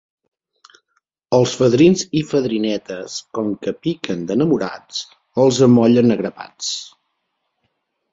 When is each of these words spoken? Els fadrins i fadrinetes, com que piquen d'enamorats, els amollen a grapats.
Els 1.39 1.51
fadrins 1.57 2.03
i 2.21 2.23
fadrinetes, 2.31 3.17
com 3.39 3.51
que 3.65 3.73
piquen 3.87 4.23
d'enamorats, 4.31 5.03
els 5.45 5.61
amollen 5.67 6.15
a 6.17 6.19
grapats. 6.23 6.71